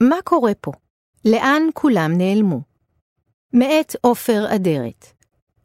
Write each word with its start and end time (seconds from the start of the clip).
מה 0.00 0.16
קורה 0.24 0.54
פה? 0.54 0.72
לאן 1.24 1.62
כולם 1.74 2.10
נעלמו? 2.18 2.60
מאת 3.52 3.96
עופר 4.00 4.54
אדרת. 4.54 5.06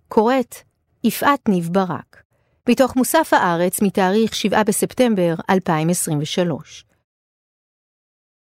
קוראת 0.08 0.56
יפעת 1.04 1.50
ניב 1.50 1.70
ברק. 1.72 2.24
מתוך 2.70 2.96
מוסף 2.96 3.34
הארץ 3.34 3.82
מתאריך 3.82 4.36
7 4.36 4.64
בספטמבר 4.64 5.34
2023. 5.50 6.86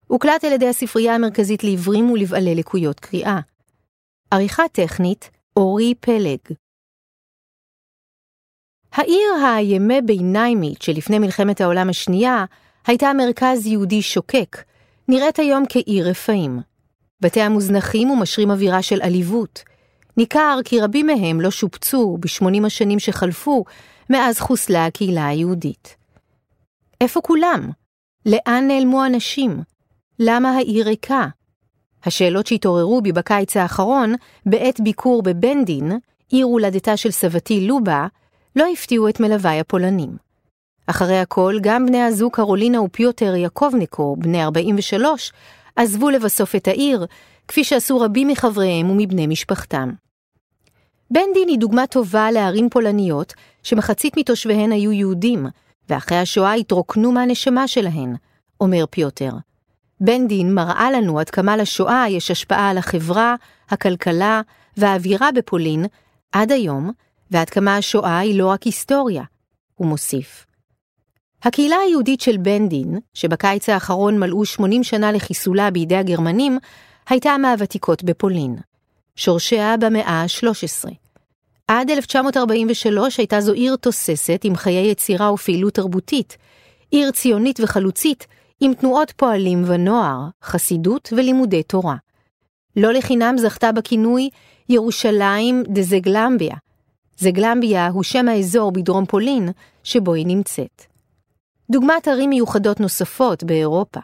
הוקלט 0.07 0.43
על 0.43 0.51
ידי 0.51 0.67
הספרייה 0.67 1.15
המרכזית 1.15 1.63
לעיוורים 1.63 2.11
ולבעלי 2.11 2.55
לקויות 2.55 2.99
קריאה. 2.99 3.39
עריכה 4.31 4.63
טכנית, 4.71 5.29
אורי 5.57 5.93
פלג. 5.99 6.39
העיר 8.91 9.29
הימי 9.45 10.01
ביניימית 10.01 10.81
שלפני 10.81 11.19
מלחמת 11.19 11.61
העולם 11.61 11.89
השנייה 11.89 12.45
הייתה 12.87 13.13
מרכז 13.13 13.65
יהודי 13.65 14.01
שוקק, 14.01 14.57
נראית 15.09 15.39
היום 15.39 15.63
כעיר 15.69 16.09
רפאים. 16.09 16.59
בתי 17.21 17.41
המוזנחים 17.41 18.09
ומשרים 18.09 18.51
אווירה 18.51 18.81
של 18.81 19.01
עליבות. 19.01 19.63
ניכר 20.17 20.59
כי 20.65 20.81
רבים 20.81 21.05
מהם 21.05 21.41
לא 21.41 21.51
שופצו 21.51 22.17
בשמונים 22.19 22.65
השנים 22.65 22.99
שחלפו 22.99 23.65
מאז 24.09 24.39
חוסלה 24.39 24.85
הקהילה 24.85 25.27
היהודית. 25.27 25.95
איפה 27.01 27.21
כולם? 27.21 27.69
לאן 28.25 28.63
נעלמו 28.67 29.05
אנשים? 29.05 29.61
למה 30.19 30.49
העיר 30.49 30.87
ריקה? 30.87 31.27
השאלות 32.05 32.47
שהתעוררו 32.47 33.01
בי 33.01 33.11
בקיץ 33.11 33.57
האחרון, 33.57 34.13
בעת 34.45 34.79
ביקור 34.79 35.23
בבנדין, 35.23 35.91
עיר 36.29 36.45
הולדתה 36.45 36.97
של 36.97 37.11
סבתי 37.11 37.67
לובה, 37.67 38.07
לא 38.55 38.65
הפתיעו 38.73 39.09
את 39.09 39.19
מלוויי 39.19 39.59
הפולנים. 39.59 40.26
אחרי 40.87 41.19
הכל, 41.19 41.55
גם 41.61 41.85
בני 41.85 42.01
הזוג 42.01 42.33
קרולינה 42.33 42.81
ופיוטר 42.81 43.35
יעקובניקו, 43.35 44.15
בני 44.19 44.43
43, 44.43 45.31
עזבו 45.75 46.09
לבסוף 46.09 46.55
את 46.55 46.67
העיר, 46.67 47.05
כפי 47.47 47.63
שעשו 47.63 47.99
רבים 47.99 48.27
מחבריהם 48.27 48.89
ומבני 48.89 49.27
משפחתם. 49.27 49.91
בנדין 51.11 51.47
היא 51.47 51.59
דוגמה 51.59 51.87
טובה 51.87 52.31
לערים 52.31 52.69
פולניות, 52.69 53.33
שמחצית 53.63 54.17
מתושביהן 54.17 54.71
היו 54.71 54.91
יהודים, 54.91 55.47
ואחרי 55.89 56.17
השואה 56.17 56.53
התרוקנו 56.53 57.11
מהנשמה 57.11 57.67
שלהן, 57.67 58.15
אומר 58.61 58.85
פיוטר. 58.89 59.31
בנדין 60.01 60.53
מראה 60.53 60.91
לנו 60.91 61.19
עד 61.19 61.29
כמה 61.29 61.57
לשואה 61.57 62.05
יש 62.09 62.31
השפעה 62.31 62.69
על 62.69 62.77
החברה, 62.77 63.35
הכלכלה 63.69 64.41
והאווירה 64.77 65.31
בפולין 65.31 65.85
עד 66.31 66.51
היום, 66.51 66.91
ועד 67.31 67.49
כמה 67.49 67.77
השואה 67.77 68.19
היא 68.19 68.39
לא 68.39 68.47
רק 68.47 68.63
היסטוריה, 68.63 69.23
הוא 69.75 69.87
מוסיף. 69.87 70.46
הקהילה 71.43 71.75
היהודית 71.87 72.21
של 72.21 72.37
בנדין, 72.37 72.99
שבקיץ 73.13 73.69
האחרון 73.69 74.19
מלאו 74.19 74.45
80 74.45 74.83
שנה 74.83 75.11
לחיסולה 75.11 75.71
בידי 75.71 75.95
הגרמנים, 75.95 76.57
הייתה 77.09 77.37
מהוותיקות 77.37 78.03
בפולין. 78.03 78.55
שורשיה 79.15 79.77
במאה 79.77 80.23
ה-13. 80.23 80.89
עד 81.67 81.89
1943 81.89 83.17
הייתה 83.17 83.41
זו 83.41 83.53
עיר 83.53 83.75
תוססת 83.75 84.41
עם 84.43 84.55
חיי 84.55 84.91
יצירה 84.91 85.33
ופעילות 85.33 85.73
תרבותית, 85.73 86.37
עיר 86.91 87.11
ציונית 87.11 87.59
וחלוצית 87.63 88.27
עם 88.59 88.73
תנועות 88.73 89.11
פועלים 89.11 89.63
ונוער, 89.67 90.19
חסידות 90.43 91.13
ולימודי 91.17 91.63
תורה. 91.63 91.95
לא 92.75 92.93
לחינם 92.93 93.37
זכתה 93.37 93.71
בכינוי 93.71 94.29
ירושלים 94.69 95.63
דה 95.67 95.81
זגלמביה. 95.81 96.55
זגלמביה 97.17 97.87
הוא 97.87 98.03
שם 98.03 98.27
האזור 98.27 98.71
בדרום 98.71 99.05
פולין 99.05 99.49
שבו 99.83 100.13
היא 100.13 100.27
נמצאת. 100.27 100.96
דוגמת 101.71 102.07
ערים 102.07 102.29
מיוחדות 102.29 102.79
נוספות 102.79 103.43
באירופה. 103.43 103.99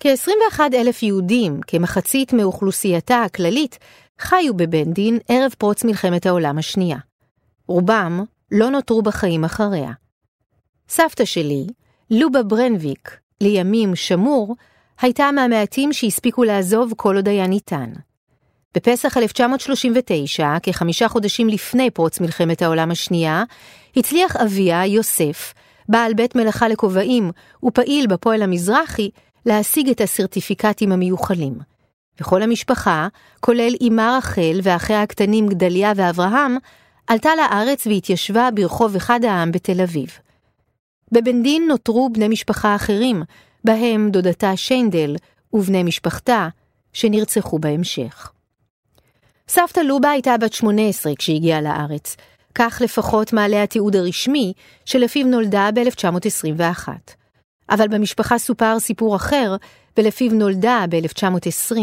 כ-21 0.00 0.60
אלף 0.74 1.02
יהודים, 1.02 1.60
כמחצית 1.66 2.32
מאוכלוסייתה 2.32 3.22
הכללית, 3.22 3.78
חיו 4.18 4.54
בבנדין 4.54 5.18
ערב 5.28 5.54
פרוץ 5.58 5.84
מלחמת 5.84 6.26
העולם 6.26 6.58
השנייה. 6.58 6.98
רובם 7.68 8.24
לא 8.52 8.70
נותרו 8.70 9.02
בחיים 9.02 9.44
אחריה. 9.44 9.92
סבתא 10.88 11.24
שלי, 11.24 11.66
לובה 12.10 12.42
ברנביק, 12.42 13.16
לימים 13.40 13.96
שמור, 13.96 14.56
הייתה 15.00 15.30
מהמעטים 15.32 15.92
שהספיקו 15.92 16.44
לעזוב 16.44 16.92
כל 16.96 17.16
עוד 17.16 17.28
היה 17.28 17.46
ניתן. 17.46 17.92
בפסח 18.74 19.16
1939, 19.16 20.56
כחמישה 20.62 21.08
חודשים 21.08 21.48
לפני 21.48 21.90
פרוץ 21.90 22.20
מלחמת 22.20 22.62
העולם 22.62 22.90
השנייה, 22.90 23.44
הצליח 23.96 24.36
אביה, 24.36 24.86
יוסף, 24.86 25.54
בעל 25.88 26.14
בית 26.14 26.36
מלאכה 26.36 26.68
לכובעים 26.68 27.30
ופעיל 27.64 28.06
בפועל 28.06 28.42
המזרחי, 28.42 29.10
להשיג 29.46 29.88
את 29.88 30.00
הסרטיפיקטים 30.00 30.92
המיוחלים. 30.92 31.58
וכל 32.20 32.42
המשפחה, 32.42 33.08
כולל 33.40 33.74
אמה 33.88 34.16
רחל 34.18 34.60
ואחיה 34.62 35.02
הקטנים 35.02 35.46
גדליה 35.46 35.92
ואברהם, 35.96 36.56
עלתה 37.06 37.30
לארץ 37.36 37.86
והתיישבה 37.86 38.48
ברחוב 38.54 38.96
אחד 38.96 39.24
העם 39.24 39.52
בתל 39.52 39.80
אביב. 39.80 40.18
בבנדין 41.12 41.68
נותרו 41.68 42.10
בני 42.12 42.28
משפחה 42.28 42.76
אחרים, 42.76 43.22
בהם 43.64 44.10
דודתה 44.10 44.56
שיינדל 44.56 45.16
ובני 45.52 45.82
משפחתה, 45.82 46.48
שנרצחו 46.92 47.58
בהמשך. 47.58 48.32
סבתא 49.48 49.80
לובה 49.80 50.10
הייתה 50.10 50.36
בת 50.36 50.52
18 50.52 51.14
כשהגיעה 51.14 51.60
לארץ, 51.60 52.16
כך 52.58 52.80
לפחות 52.84 53.32
מעלה 53.32 53.62
התיעוד 53.62 53.96
הרשמי, 53.96 54.52
שלפיו 54.84 55.26
נולדה 55.26 55.68
ב-1921. 55.74 56.88
אבל 57.70 57.88
במשפחה 57.88 58.38
סופר 58.38 58.78
סיפור 58.78 59.16
אחר, 59.16 59.56
ולפיו 59.96 60.32
נולדה 60.32 60.84
ב-1920. 60.90 61.76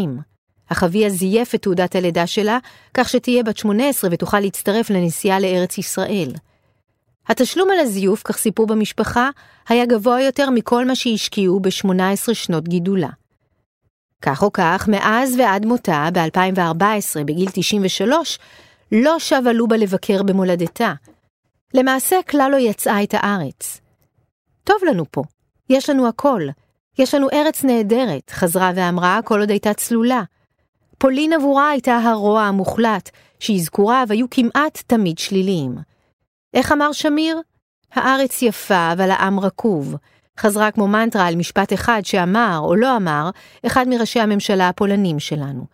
אך 0.72 0.82
אביה 0.82 1.10
זייף 1.10 1.54
את 1.54 1.62
תעודת 1.62 1.94
הלידה 1.94 2.26
שלה, 2.26 2.58
כך 2.94 3.08
שתהיה 3.08 3.42
בת 3.42 3.56
18 3.56 4.10
ותוכל 4.12 4.40
להצטרף 4.40 4.90
לנסיעה 4.90 5.40
לארץ 5.40 5.78
ישראל. 5.78 6.28
התשלום 7.28 7.68
על 7.70 7.78
הזיוף, 7.78 8.22
כך 8.24 8.36
סיפרו 8.36 8.66
במשפחה, 8.66 9.30
היה 9.68 9.86
גבוה 9.86 10.20
יותר 10.20 10.50
מכל 10.50 10.84
מה 10.84 10.94
שהשקיעו 10.94 11.60
ב-18 11.60 12.34
שנות 12.34 12.68
גידולה. 12.68 13.08
כך 14.22 14.42
או 14.42 14.52
כך, 14.52 14.88
מאז 14.88 15.36
ועד 15.38 15.66
מותה, 15.66 16.08
ב-2014, 16.12 17.24
בגיל 17.24 17.48
93, 17.52 18.38
לא 18.92 19.18
שבה 19.18 19.52
לובה 19.52 19.76
לבקר 19.76 20.22
במולדתה. 20.22 20.92
למעשה 21.74 22.16
כלל 22.30 22.48
לא 22.52 22.56
יצאה 22.56 23.02
את 23.02 23.14
הארץ. 23.14 23.80
טוב 24.64 24.76
לנו 24.86 25.04
פה, 25.10 25.22
יש 25.70 25.90
לנו 25.90 26.08
הכל, 26.08 26.42
יש 26.98 27.14
לנו 27.14 27.28
ארץ 27.32 27.64
נהדרת, 27.64 28.30
חזרה 28.30 28.72
ואמרה 28.74 29.20
כל 29.24 29.40
עוד 29.40 29.50
הייתה 29.50 29.74
צלולה. 29.74 30.22
פולין 30.98 31.32
עבורה 31.32 31.70
הייתה 31.70 31.96
הרוע 31.96 32.42
המוחלט, 32.42 33.10
שאזכוריו 33.40 34.06
היו 34.10 34.26
כמעט 34.30 34.82
תמיד 34.86 35.18
שליליים. 35.18 35.74
איך 36.54 36.72
אמר 36.72 36.92
שמיר? 36.92 37.40
הארץ 37.92 38.42
יפה, 38.42 38.92
אבל 38.92 39.10
העם 39.10 39.40
רקוב. 39.40 39.94
חזרה 40.38 40.70
כמו 40.70 40.88
מנטרה 40.88 41.26
על 41.26 41.36
משפט 41.36 41.72
אחד 41.72 42.00
שאמר, 42.04 42.58
או 42.62 42.76
לא 42.76 42.96
אמר, 42.96 43.30
אחד 43.66 43.88
מראשי 43.88 44.20
הממשלה 44.20 44.68
הפולנים 44.68 45.18
שלנו. 45.18 45.66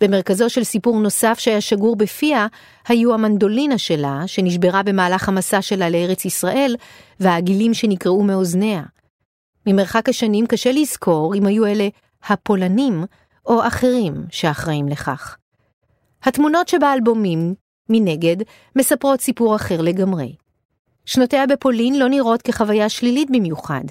במרכזו 0.00 0.50
של 0.50 0.64
סיפור 0.64 1.00
נוסף 1.00 1.38
שהיה 1.38 1.60
שגור 1.60 1.96
בפיה, 1.96 2.46
היו 2.88 3.14
המנדולינה 3.14 3.78
שלה, 3.78 4.22
שנשברה 4.26 4.82
במהלך 4.82 5.28
המסע 5.28 5.62
שלה 5.62 5.88
לארץ 5.90 6.24
ישראל, 6.24 6.76
והעגילים 7.20 7.74
שנקרעו 7.74 8.22
מאוזניה. 8.22 8.82
ממרחק 9.66 10.08
השנים 10.08 10.46
קשה 10.46 10.72
לזכור 10.72 11.34
אם 11.34 11.46
היו 11.46 11.66
אלה 11.66 11.88
הפולנים 12.24 13.04
או 13.46 13.66
אחרים 13.66 14.14
שאחראים 14.30 14.88
לכך. 14.88 15.36
התמונות 16.22 16.68
שבאלבומים, 16.68 17.54
מנגד, 17.88 18.36
מספרות 18.76 19.20
סיפור 19.20 19.56
אחר 19.56 19.80
לגמרי. 19.80 20.34
שנותיה 21.04 21.46
בפולין 21.46 21.98
לא 21.98 22.08
נראות 22.08 22.42
כחוויה 22.42 22.88
שלילית 22.88 23.30
במיוחד. 23.30 23.84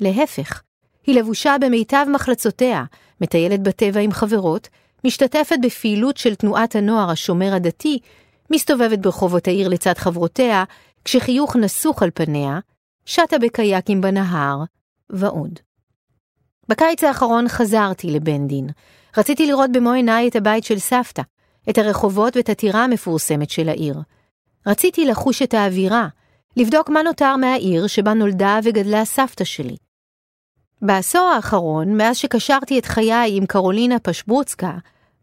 להפך, 0.00 0.62
היא 1.06 1.14
לבושה 1.14 1.56
במיטב 1.60 2.06
מחלצותיה, 2.14 2.84
מטיילת 3.20 3.62
בטבע 3.62 4.00
עם 4.00 4.12
חברות, 4.12 4.68
משתתפת 5.04 5.56
בפעילות 5.62 6.16
של 6.16 6.34
תנועת 6.34 6.76
הנוער 6.76 7.10
השומר 7.10 7.54
הדתי, 7.54 7.98
מסתובבת 8.50 8.98
ברחובות 8.98 9.48
העיר 9.48 9.68
לצד 9.68 9.98
חברותיה, 9.98 10.64
כשחיוך 11.04 11.56
נסוך 11.56 12.02
על 12.02 12.10
פניה, 12.14 12.58
שטה 13.04 13.38
בקייקים 13.38 14.00
בנהר, 14.00 14.58
ועוד. 15.10 15.58
בקיץ 16.68 17.04
האחרון 17.04 17.48
חזרתי 17.48 18.10
לבנדין. 18.10 18.68
רציתי 19.16 19.46
לראות 19.46 19.72
במו 19.72 19.92
עיניי 19.92 20.28
את 20.28 20.36
הבית 20.36 20.64
של 20.64 20.78
סבתא, 20.78 21.22
את 21.70 21.78
הרחובות 21.78 22.36
ואת 22.36 22.48
הטירה 22.48 22.84
המפורסמת 22.84 23.50
של 23.50 23.68
העיר. 23.68 23.96
רציתי 24.66 25.06
לחוש 25.06 25.42
את 25.42 25.54
האווירה, 25.54 26.08
לבדוק 26.56 26.88
מה 26.88 27.02
נותר 27.02 27.36
מהעיר 27.36 27.86
שבה 27.86 28.14
נולדה 28.14 28.58
וגדלה 28.64 29.04
סבתא 29.04 29.44
שלי. 29.44 29.76
בעשור 30.82 31.28
האחרון, 31.28 31.96
מאז 31.96 32.16
שקשרתי 32.16 32.78
את 32.78 32.86
חיי 32.86 33.36
עם 33.36 33.46
קרולינה 33.46 33.98
פשברוצקה, 33.98 34.72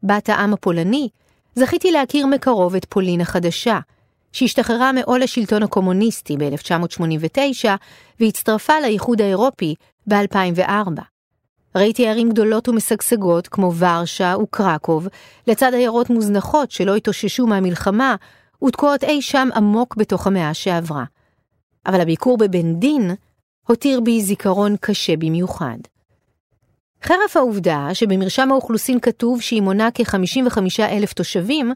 בת 0.03 0.29
העם 0.29 0.53
הפולני, 0.53 1.09
זכיתי 1.55 1.91
להכיר 1.91 2.25
מקרוב 2.25 2.75
את 2.75 2.85
פולין 2.85 3.21
החדשה, 3.21 3.79
שהשתחררה 4.31 4.91
מעול 4.91 5.23
השלטון 5.23 5.63
הקומוניסטי 5.63 6.37
ב-1989 6.37 7.65
והצטרפה 8.19 8.79
לאיחוד 8.79 9.21
האירופי 9.21 9.75
ב-2004. 10.07 11.01
ראיתי 11.75 12.07
ערים 12.07 12.29
גדולות 12.29 12.69
ומשגשגות 12.69 13.47
כמו 13.47 13.73
ורשה 13.75 14.35
וקרקוב, 14.43 15.07
לצד 15.47 15.73
עיירות 15.73 16.09
מוזנחות 16.09 16.71
שלא 16.71 16.95
התאוששו 16.95 17.47
מהמלחמה, 17.47 18.15
ותקועות 18.63 19.03
אי 19.03 19.21
שם 19.21 19.49
עמוק 19.55 19.95
בתוך 19.95 20.27
המאה 20.27 20.53
שעברה. 20.53 21.03
אבל 21.85 22.01
הביקור 22.01 22.37
בבן 22.37 22.73
דין 22.75 23.11
הותיר 23.69 23.99
בי 23.99 24.21
זיכרון 24.21 24.75
קשה 24.81 25.17
במיוחד. 25.17 25.77
חרף 27.03 27.37
העובדה 27.37 27.89
שבמרשם 27.93 28.51
האוכלוסין 28.51 28.99
כתוב 28.99 29.41
שהיא 29.41 29.61
מונה 29.61 29.89
כ-55 29.93 30.59
אלף 30.79 31.13
תושבים, 31.13 31.71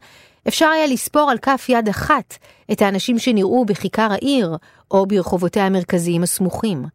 אפשר 0.48 0.66
היה 0.66 0.88
לספור 0.88 1.32
על 1.32 1.38
כף 1.38 1.66
יד 1.70 1.90
אחת 1.90 2.38
את 2.72 2.82
האנשים 2.82 3.20
שנראו 3.20 3.66
בכיכר 3.66 4.08
העיר 4.12 4.58
או 4.92 5.06
ברחובותיה 5.06 5.66
המרכזיים 5.66 6.24
הסמוכים. 6.24 6.86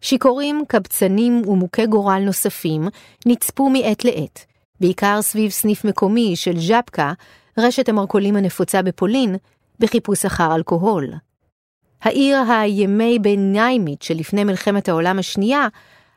שיכורים, 0.00 0.64
קבצנים 0.68 1.48
ומוכי 1.48 1.86
גורל 1.86 2.22
נוספים 2.26 2.88
נצפו 3.26 3.70
מעת 3.70 4.04
לעת, 4.04 4.46
בעיקר 4.80 5.22
סביב 5.22 5.50
סניף 5.50 5.84
מקומי 5.84 6.36
של 6.36 6.60
ז'פקה, 6.60 7.12
רשת 7.58 7.88
המרכולים 7.88 8.36
הנפוצה 8.36 8.82
בפולין, 8.82 9.36
בחיפוש 9.80 10.24
אחר 10.24 10.54
אלכוהול. 10.54 11.10
העיר 12.02 12.38
הימי 12.48 13.18
ביניימית 13.18 14.02
שלפני 14.02 14.44
מלחמת 14.44 14.88
העולם 14.88 15.18
השנייה 15.18 15.68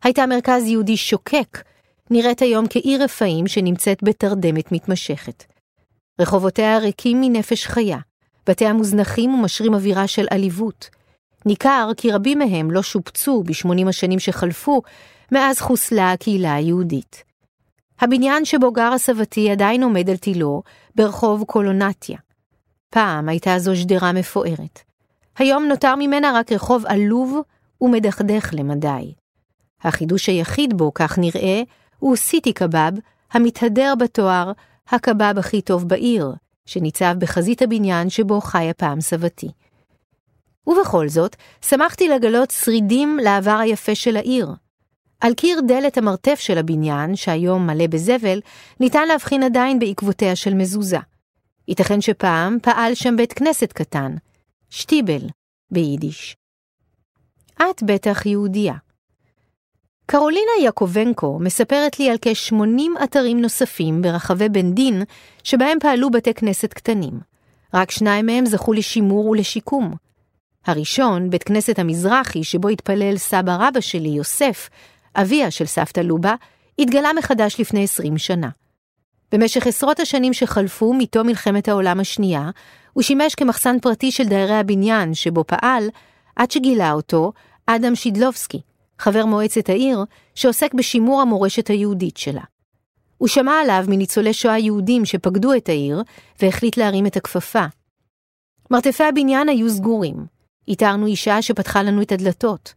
הייתה 0.04 0.26
מרכז 0.26 0.68
יהודי 0.68 0.98
שוקק, 0.98 1.64
נראית 2.10 2.42
היום 2.42 2.66
כעיר 2.70 3.04
רפאים 3.04 3.48
שנמצאת 3.48 4.04
בתרדמת 4.04 4.72
מתמשכת. 4.72 5.44
רחובותיה 6.22 6.78
ריקים 6.78 7.22
מנפש 7.22 7.68
חיה, 7.68 7.98
בתיה 8.48 8.74
מוזנחים 8.74 9.34
ומשרים 9.34 9.74
אווירה 9.74 10.08
של 10.08 10.28
עליבות. 10.30 10.90
ניכר 11.46 11.90
כי 11.98 12.12
רבים 12.12 12.40
מהם 12.40 12.72
לא 12.72 12.84
שופצו 12.84 13.44
בשמונים 13.44 13.88
השנים 13.88 14.20
שחלפו 14.20 14.82
מאז 15.32 15.60
חוסלה 15.60 16.12
הקהילה 16.12 16.54
היהודית. 16.54 17.24
הבניין 18.00 18.46
שבו 18.46 18.72
גרה 18.72 18.98
סבתי 18.98 19.52
עדיין 19.52 19.84
עומד 19.84 20.10
על 20.10 20.18
תילו 20.18 20.64
ברחוב 20.96 21.44
קולונטיה. 21.44 22.18
פעם 22.90 23.30
הייתה 23.30 23.60
זו 23.60 23.76
שדרה 23.76 24.12
מפוארת. 24.12 24.93
היום 25.38 25.66
נותר 25.66 25.96
ממנה 25.96 26.32
רק 26.36 26.52
רחוב 26.52 26.86
עלוב 26.86 27.42
ומדכדך 27.82 28.50
למדי. 28.54 29.14
החידוש 29.82 30.28
היחיד 30.30 30.78
בו, 30.78 30.92
כך 30.94 31.20
נראה, 31.20 31.62
הוא 32.00 32.16
סיטי 32.16 32.54
קבב, 32.54 32.92
המתהדר 33.32 33.94
בתואר 34.00 34.52
הקבב 34.90 35.34
הכי 35.38 35.62
טוב 35.62 35.88
בעיר, 35.88 36.34
שניצב 36.66 37.16
בחזית 37.18 37.62
הבניין 37.62 38.10
שבו 38.10 38.42
חיה 38.42 38.74
פעם 38.74 39.02
סבתי. 39.02 39.50
ובכל 40.68 41.10
זאת, 41.10 41.36
שמחתי 41.62 42.10
לגלות 42.10 42.52
שרידים 42.52 43.20
לעבר 43.24 43.58
היפה 43.60 43.96
של 43.96 44.18
העיר. 44.18 44.48
על 45.20 45.34
קיר 45.34 45.62
דלת 45.68 45.98
המרתף 45.98 46.40
של 46.40 46.58
הבניין, 46.58 47.16
שהיום 47.16 47.68
מלא 47.68 47.88
בזבל, 47.88 48.42
ניתן 48.80 49.08
להבחין 49.08 49.44
עדיין 49.44 49.80
בעקבותיה 49.80 50.36
של 50.36 50.54
מזוזה. 50.54 51.00
ייתכן 51.68 52.02
שפעם 52.02 52.58
פעל 52.62 52.96
שם 52.96 53.16
בית 53.16 53.34
כנסת 53.34 53.74
קטן, 53.74 54.16
שטיבל, 54.74 55.22
ביידיש. 55.72 56.36
את 57.56 57.84
בטח 57.84 58.26
יהודייה. 58.26 58.74
קרולינה 60.06 60.52
יעקובנקו 60.62 61.40
מספרת 61.40 62.00
לי 62.00 62.10
על 62.10 62.18
כ-80 62.22 63.04
אתרים 63.04 63.42
נוספים 63.42 64.02
ברחבי 64.02 64.50
בן 64.50 64.74
דין, 64.74 65.04
שבהם 65.44 65.80
פעלו 65.80 66.12
בתי 66.12 66.34
כנסת 66.34 66.74
קטנים. 66.74 67.20
רק 67.74 67.92
שניים 67.92 68.26
מהם 68.26 68.46
זכו 68.46 68.74
לשימור 68.74 69.26
ולשיקום. 69.30 69.96
הראשון, 70.66 71.30
בית 71.30 71.44
כנסת 71.44 71.80
המזרחי, 71.80 72.44
שבו 72.44 72.70
התפלל 72.70 73.18
סבא 73.18 73.56
רבא 73.60 73.82
שלי, 73.82 74.10
יוסף, 74.10 74.70
אביה 75.16 75.52
של 75.52 75.66
סבתא 75.66 76.00
לובה, 76.00 76.36
התגלה 76.80 77.14
מחדש 77.18 77.60
לפני 77.60 77.84
20 77.84 78.18
שנה. 78.18 78.50
במשך 79.32 79.68
עשרות 79.68 80.00
השנים 80.00 80.34
שחלפו 80.34 80.94
מתום 80.94 81.28
מלחמת 81.28 81.68
העולם 81.68 82.00
השנייה, 82.00 82.50
הוא 82.94 83.04
שימש 83.04 83.36
כמחסן 83.36 83.80
פרטי 83.80 84.12
של 84.12 84.24
דיירי 84.24 84.56
הבניין 84.56 85.14
שבו 85.14 85.44
פעל, 85.48 85.90
עד 86.36 86.52
שגילה 86.52 86.92
אותו 86.92 87.32
אדם 87.66 87.96
שידלובסקי, 87.96 88.62
חבר 89.00 89.26
מועצת 89.26 89.70
העיר, 89.70 90.04
שעוסק 90.36 90.74
בשימור 90.74 91.22
המורשת 91.22 91.68
היהודית 91.68 92.18
שלה. 92.18 92.44
הוא 93.18 93.28
שמע 93.28 93.52
עליו 93.52 93.86
מניצולי 93.88 94.34
שואה 94.34 94.58
יהודים 94.58 95.06
שפקדו 95.06 95.54
את 95.54 95.70
העיר, 95.70 96.04
והחליט 96.42 96.78
להרים 96.78 97.06
את 97.06 97.18
הכפפה. 97.18 97.66
מרתפי 98.72 99.04
הבניין 99.04 99.50
היו 99.50 99.70
סגורים. 99.70 100.26
איתרנו 100.68 101.06
אישה 101.06 101.42
שפתחה 101.42 101.84
לנו 101.84 102.02
את 102.02 102.12
הדלתות. 102.12 102.74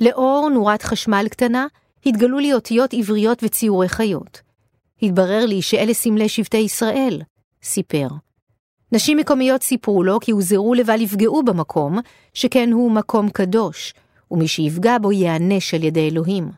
לאור 0.00 0.48
נורת 0.48 0.82
חשמל 0.82 1.26
קטנה, 1.30 1.66
התגלו 2.06 2.38
לי 2.38 2.54
אותיות 2.54 2.94
עבריות 2.94 3.42
וציורי 3.42 3.88
חיות. 3.88 4.40
התברר 5.02 5.46
לי 5.46 5.62
שאלה 5.62 5.94
סמלי 5.94 6.28
שבטי 6.28 6.56
ישראל, 6.56 7.22
סיפר. 7.62 8.08
נשים 8.92 9.16
מקומיות 9.16 9.62
סיפרו 9.62 10.02
לו 10.02 10.20
כי 10.20 10.30
הוזהרו 10.30 10.74
לבל 10.74 11.00
יפגעו 11.00 11.42
במקום, 11.42 11.98
שכן 12.34 12.72
הוא 12.72 12.90
מקום 12.90 13.30
קדוש, 13.30 13.94
ומי 14.30 14.48
שיפגע 14.48 14.98
בו 14.98 15.12
ייענש 15.12 15.74
על 15.74 15.84
ידי 15.84 16.08
אלוהים. 16.08 16.50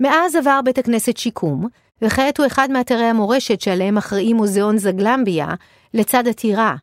מאז 0.00 0.36
עבר 0.36 0.60
בית 0.64 0.78
הכנסת 0.78 1.16
שיקום, 1.16 1.66
וכעת 2.02 2.38
הוא 2.38 2.46
אחד 2.46 2.70
מאתרי 2.70 3.04
המורשת 3.04 3.60
שעליהם 3.60 3.96
אחראי 3.96 4.32
מוזיאון 4.32 4.78
זגלמביה, 4.78 5.46
לצד 5.94 6.26
הטירה, 6.26 6.76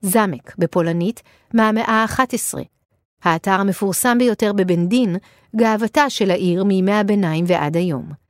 זמק 0.00 0.54
בפולנית, 0.58 1.22
מהמאה 1.54 2.04
ה-11. 2.04 2.58
האתר 3.24 3.50
המפורסם 3.60 4.18
ביותר 4.18 4.52
בבן 4.52 4.88
דין, 4.88 5.16
גאוותה 5.56 6.10
של 6.10 6.30
העיר 6.30 6.64
מימי 6.64 6.92
הביניים 6.92 7.44
ועד 7.48 7.76
היום. 7.76 8.23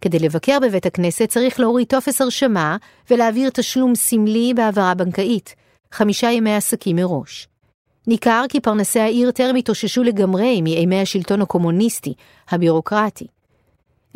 כדי 0.00 0.18
לבקר 0.18 0.58
בבית 0.62 0.86
הכנסת 0.86 1.28
צריך 1.28 1.60
להוריד 1.60 1.86
טופס 1.86 2.20
הרשמה 2.20 2.76
ולהעביר 3.10 3.50
תשלום 3.50 3.94
סמלי 3.94 4.52
בהעברה 4.56 4.94
בנקאית, 4.94 5.54
חמישה 5.92 6.30
ימי 6.30 6.54
עסקים 6.54 6.96
מראש. 6.96 7.48
ניכר 8.06 8.44
כי 8.48 8.60
פרנסי 8.60 9.00
העיר 9.00 9.30
טרם 9.30 9.56
התאוששו 9.56 10.02
לגמרי 10.02 10.62
מימי 10.62 11.00
השלטון 11.00 11.42
הקומוניסטי, 11.42 12.14
הבירוקרטי. 12.48 13.26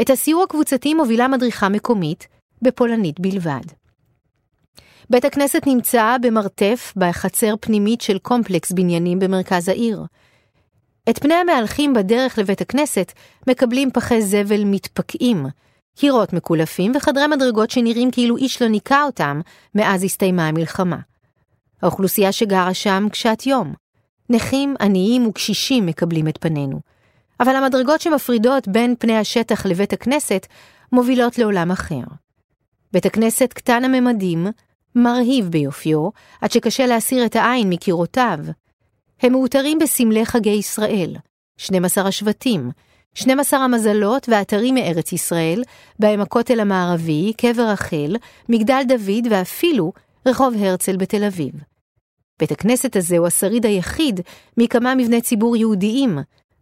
את 0.00 0.10
הסיור 0.10 0.42
הקבוצתי 0.42 0.94
מובילה 0.94 1.28
מדריכה 1.28 1.68
מקומית, 1.68 2.28
בפולנית 2.62 3.20
בלבד. 3.20 3.64
בית 5.10 5.24
הכנסת 5.24 5.62
נמצא 5.66 6.16
במרתף 6.22 6.92
בחצר 6.96 7.54
פנימית 7.60 8.00
של 8.00 8.18
קומפלקס 8.18 8.72
בניינים 8.72 9.18
במרכז 9.18 9.68
העיר. 9.68 10.04
את 11.10 11.18
פני 11.18 11.34
המהלכים 11.34 11.94
בדרך 11.94 12.38
לבית 12.38 12.60
הכנסת 12.60 13.12
מקבלים 13.46 13.90
פחי 13.90 14.22
זבל 14.22 14.64
מתפקעים, 14.64 15.46
קירות 15.94 16.32
מקולפים 16.32 16.92
וחדרי 16.96 17.26
מדרגות 17.26 17.70
שנראים 17.70 18.10
כאילו 18.10 18.36
איש 18.36 18.62
לא 18.62 18.68
ניקה 18.68 19.02
אותם 19.02 19.40
מאז 19.74 20.04
הסתיימה 20.04 20.48
המלחמה. 20.48 20.98
האוכלוסייה 21.82 22.32
שגרה 22.32 22.74
שם 22.74 23.06
קשת 23.12 23.42
יום. 23.46 23.74
נכים, 24.30 24.74
עניים 24.80 25.26
וקשישים 25.26 25.86
מקבלים 25.86 26.28
את 26.28 26.38
פנינו. 26.40 26.80
אבל 27.40 27.56
המדרגות 27.56 28.00
שמפרידות 28.00 28.68
בין 28.68 28.94
פני 28.98 29.16
השטח 29.16 29.66
לבית 29.66 29.92
הכנסת 29.92 30.46
מובילות 30.92 31.38
לעולם 31.38 31.70
אחר. 31.70 32.02
בית 32.92 33.06
הכנסת 33.06 33.52
קטן 33.52 33.84
הממדים, 33.84 34.46
מרהיב 34.94 35.48
ביופיו, 35.48 36.08
עד 36.40 36.52
שקשה 36.52 36.86
להסיר 36.86 37.26
את 37.26 37.36
העין 37.36 37.70
מקירותיו. 37.70 38.38
הם 39.22 39.32
מאותרים 39.32 39.78
בסמלי 39.78 40.26
חגי 40.26 40.50
ישראל, 40.50 41.16
12 41.56 42.08
השבטים, 42.08 42.70
12 43.14 43.60
המזלות 43.60 44.28
והאתרים 44.28 44.74
מארץ 44.74 45.12
ישראל, 45.12 45.62
בהם 45.98 46.20
הכותל 46.20 46.60
המערבי, 46.60 47.32
קבר 47.36 47.68
רחל, 47.68 48.16
מגדל 48.48 48.82
דוד 48.88 49.26
ואפילו 49.30 49.92
רחוב 50.26 50.54
הרצל 50.58 50.96
בתל 50.96 51.24
אביב. 51.24 51.52
בית 52.38 52.52
הכנסת 52.52 52.96
הזה 52.96 53.18
הוא 53.18 53.26
השריד 53.26 53.66
היחיד 53.66 54.20
מכמה 54.56 54.94
מבני 54.94 55.20
ציבור 55.20 55.56
יהודיים, 55.56 56.18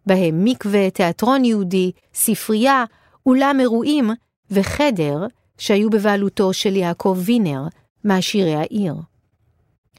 בהם 0.06 0.44
מקווה, 0.44 0.90
תיאטרון 0.90 1.44
יהודי, 1.44 1.92
ספרייה, 2.14 2.84
אולם 3.26 3.60
אירועים 3.60 4.10
וחדר 4.50 5.26
שהיו 5.58 5.90
בבעלותו 5.90 6.52
של 6.52 6.76
יעקב 6.76 7.18
וינר, 7.24 7.62
מעשירי 8.04 8.54
העיר. 8.54 8.94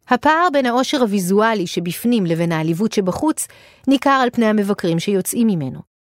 הפער 0.10 0.48
בין 0.54 0.66
העושר 0.66 1.02
הוויזואלי 1.02 1.68
שבפנים 1.68 2.26
לבין 2.26 2.52
העליבות 2.52 2.92
שבחוץ 2.92 3.48
ניכר 3.88 4.20
על 4.24 4.30
פני 4.30 4.46
המבקרים 4.46 5.00
שיוצאים 5.00 5.48
ממנו. 5.48 5.93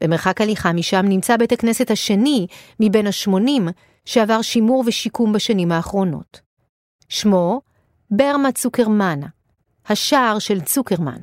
במרחק 0.00 0.40
הליכה 0.40 0.72
משם 0.72 1.06
נמצא 1.08 1.36
בית 1.36 1.52
הכנסת 1.52 1.90
השני 1.90 2.46
מבין 2.80 3.06
השמונים 3.06 3.68
שעבר 4.04 4.42
שימור 4.42 4.84
ושיקום 4.86 5.32
בשנים 5.32 5.72
האחרונות. 5.72 6.40
שמו 7.08 7.60
ברמה 8.10 8.52
צוקרמנה, 8.52 9.26
השער 9.88 10.38
של 10.38 10.60
צוקרמן, 10.60 11.20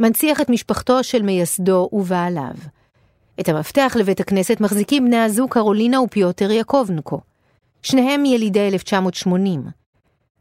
מנציח 0.00 0.40
את 0.40 0.50
משפחתו 0.50 1.04
של 1.04 1.22
מייסדו 1.22 1.88
ובעליו. 1.92 2.54
את 3.40 3.48
המפתח 3.48 3.96
לבית 4.00 4.20
הכנסת 4.20 4.60
מחזיקים 4.60 5.04
בני 5.04 5.20
הזוג 5.20 5.50
קרולינה 5.50 6.00
ופיוטר 6.00 6.50
יעקובנקו. 6.50 7.20
שניהם 7.84 8.24
ילידי 8.24 8.68
1980. 8.68 9.62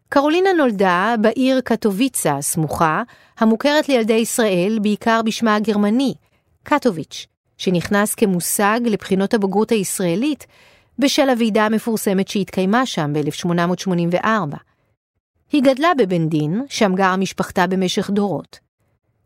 קרולינה 0.09 0.49
נולדה 0.57 1.15
בעיר 1.21 1.61
קטוביצה 1.61 2.37
הסמוכה, 2.37 3.03
המוכרת 3.39 3.89
לילדי 3.89 4.13
ישראל 4.13 4.79
בעיקר 4.81 5.21
בשמה 5.25 5.55
הגרמני, 5.55 6.13
קטוביץ', 6.63 7.27
שנכנס 7.63 8.15
כמושג 8.15 8.79
לבחינות 8.85 9.33
הבגרות 9.33 9.71
הישראלית 9.71 10.47
בשל 10.99 11.29
הוועידה 11.29 11.65
המפורסמת 11.65 12.27
שהתקיימה 12.27 12.85
שם 12.85 13.13
ב-1884. 13.13 14.57
היא 15.51 15.63
גדלה 15.63 15.91
בבנדין, 15.97 16.61
שם 16.69 16.95
גרה 16.95 17.17
משפחתה 17.17 17.67
במשך 17.67 18.09
דורות. 18.09 18.59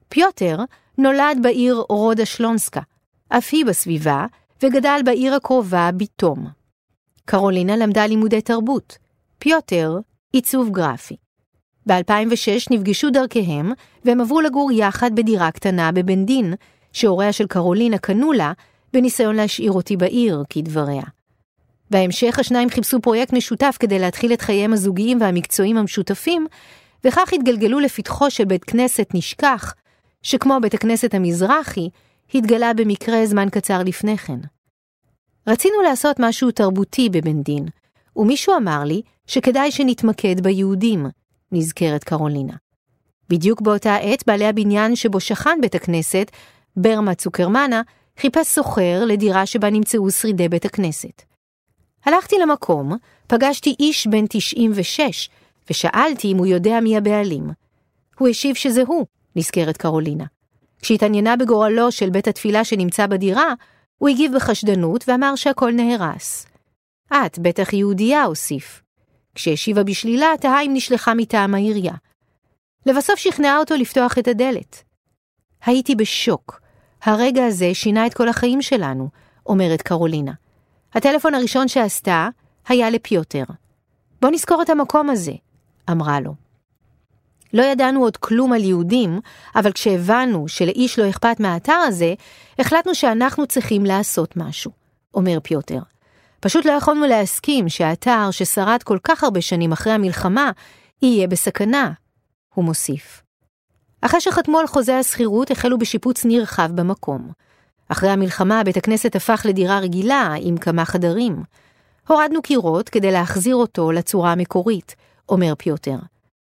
פיוטר 0.10 0.58
נולד 0.98 1.38
בעיר 1.42 1.84
רודה 1.90 2.26
שלונסקה, 2.26 2.82
אף 3.30 3.50
היא 3.52 3.66
בסביבה, 3.66 4.26
וגדל 4.64 5.00
בעיר 5.06 5.36
הקרובה 5.36 5.90
ביטום. 5.94 6.48
קרולינה 7.26 7.78
למדה 7.78 8.08
לימודי 8.08 8.42
תרבות, 8.42 8.98
פיוטר 9.40 9.98
עיצוב 10.34 10.70
גרפי. 10.70 11.16
ב-2006 11.88 12.68
נפגשו 12.72 13.10
דרכיהם, 13.10 13.72
והם 14.06 14.22
עברו 14.22 14.42
לגור 14.42 14.72
יחד 14.72 15.12
בדירה 15.16 15.52
קטנה 15.52 15.92
בבנדין, 15.92 16.54
שהוריה 16.98 17.34
של 17.34 17.48
קרולינה 17.48 17.98
קנו 17.98 18.34
לה, 18.34 18.54
בניסיון 18.94 19.36
להשאיר 19.36 19.72
אותי 19.72 19.98
בעיר, 19.98 20.44
כדבריה. 20.50 21.04
בהמשך 21.92 22.40
השניים 22.40 22.70
חיפשו 22.70 23.02
פרויקט 23.02 23.34
משותף 23.34 23.78
כדי 23.80 24.00
להתחיל 24.00 24.34
את 24.34 24.42
חייהם 24.42 24.74
הזוגיים 24.74 25.22
והמקצועיים 25.22 25.78
המשותפים, 25.78 26.48
וכך 27.04 27.34
התגלגלו 27.34 27.80
לפתחו 27.80 28.32
של 28.32 28.46
בית 28.46 28.64
כנסת 28.64 29.08
נשכח, 29.14 29.74
שכמו 30.22 30.58
בית 30.62 30.74
הכנסת 30.74 31.14
המזרחי, 31.14 31.90
התגלה 32.34 32.74
במקרה 32.74 33.26
זמן 33.26 33.50
קצר 33.50 33.84
לפני 33.84 34.18
כן. 34.18 34.40
רצינו 35.48 35.82
לעשות 35.82 36.16
משהו 36.20 36.52
תרבותי 36.52 37.10
בבן 37.10 37.42
דין, 37.42 37.66
ומישהו 38.16 38.58
אמר 38.58 38.84
לי 38.84 39.02
שכדאי 39.28 39.72
שנתמקד 39.72 40.42
ביהודים, 40.42 41.06
נזכרת 41.52 42.04
קרולינה. 42.04 42.54
בדיוק 43.30 43.62
באותה 43.62 43.96
עת 43.96 44.24
בעלי 44.28 44.46
הבניין 44.46 44.96
שבו 44.96 45.20
שכן 45.20 45.58
בית 45.62 45.76
הכנסת, 45.76 46.32
ברמה 46.78 47.16
צוקרמנה, 47.16 47.82
חיפש 48.20 48.48
סוחר 48.48 49.06
לדירה 49.06 49.46
שבה 49.46 49.70
נמצאו 49.70 50.12
שרידי 50.12 50.50
בית 50.50 50.66
הכנסת. 50.66 51.24
הלכתי 52.06 52.36
למקום, 52.42 52.98
פגשתי 53.28 53.76
איש 53.80 54.08
בן 54.08 54.26
96, 54.30 55.30
ושאלתי 55.70 56.32
אם 56.32 56.38
הוא 56.38 56.46
יודע 56.46 56.80
מי 56.80 56.98
הבעלים. 56.98 57.50
הוא 58.20 58.28
השיב 58.28 58.56
שזה 58.56 58.84
הוא, 58.88 59.06
נזכרת 59.36 59.78
קרולינה. 59.78 60.26
כשהתעניינה 60.82 61.36
בגורלו 61.36 61.92
של 61.92 62.10
בית 62.10 62.28
התפילה 62.28 62.64
שנמצא 62.64 63.08
בדירה, 63.08 63.54
הוא 63.98 64.10
הגיב 64.10 64.36
בחשדנות 64.36 65.04
ואמר 65.08 65.36
שהכל 65.36 65.72
נהרס. 65.72 66.48
את 67.14 67.40
בטח 67.40 67.74
יהודייה, 67.74 68.24
הוסיף. 68.24 68.82
כשהשיבה 69.36 69.84
בשלילה, 69.84 70.28
תהה 70.42 70.62
אם 70.62 70.72
נשלחה 70.74 71.14
מטעם 71.14 71.56
העירייה. 71.56 71.94
לבסוף 72.86 73.20
שכנעה 73.20 73.58
אותו 73.58 73.76
לפתוח 73.76 74.18
את 74.18 74.28
הדלת. 74.28 74.84
הייתי 75.66 75.96
בשוק. 75.96 76.67
הרגע 77.08 77.46
הזה 77.46 77.74
שינה 77.74 78.06
את 78.06 78.14
כל 78.14 78.30
החיים 78.30 78.62
שלנו, 78.62 79.10
אומרת 79.46 79.82
קרולינה. 79.82 80.32
הטלפון 80.94 81.34
הראשון 81.34 81.68
שעשתה 81.68 82.30
היה 82.68 82.90
לפיוטר. 82.90 83.44
בוא 84.22 84.30
נזכור 84.30 84.62
את 84.62 84.70
המקום 84.70 85.10
הזה, 85.10 85.32
אמרה 85.92 86.20
לו. 86.20 86.34
לא 87.54 87.64
ידענו 87.64 88.02
עוד 88.02 88.18
כלום 88.18 88.54
על 88.54 88.64
יהודים, 88.64 89.20
אבל 89.56 89.72
כשהבנו 89.72 90.48
שלאיש 90.48 91.00
לא 91.00 91.10
אכפת 91.10 91.40
מהאתר 91.40 91.74
הזה, 91.74 92.14
החלטנו 92.60 92.96
שאנחנו 92.96 93.48
צריכים 93.48 93.86
לעשות 93.86 94.38
משהו, 94.38 94.72
אומר 95.14 95.40
פיוטר. 95.44 95.80
פשוט 96.40 96.66
לא 96.66 96.72
יכולנו 96.72 97.06
להסכים 97.06 97.70
שהאתר 97.70 98.32
ששרד 98.32 98.84
כל 98.84 98.98
כך 99.04 99.24
הרבה 99.24 99.42
שנים 99.42 99.72
אחרי 99.72 99.94
המלחמה, 99.94 100.52
יהיה 101.02 101.28
בסכנה, 101.28 101.92
הוא 102.54 102.66
מוסיף. 102.66 103.27
אחרי 104.02 104.22
שחתמו 104.22 104.60
על 104.60 104.68
חוזה 104.68 104.98
השכירות, 104.98 105.52
החלו 105.52 105.78
בשיפוץ 105.78 106.26
נרחב 106.26 106.70
במקום. 106.76 107.32
אחרי 107.90 108.10
המלחמה, 108.10 108.64
בית 108.64 108.78
הכנסת 108.78 109.16
הפך 109.16 109.42
לדירה 109.46 109.80
רגילה 109.80 110.34
עם 110.42 110.58
כמה 110.58 110.86
חדרים. 110.86 111.44
הורדנו 112.08 112.42
קירות 112.42 112.90
כדי 112.90 113.12
להחזיר 113.12 113.56
אותו 113.56 113.92
לצורה 113.92 114.32
המקורית, 114.32 114.96
אומר 115.30 115.54
פיוטר. 115.58 115.98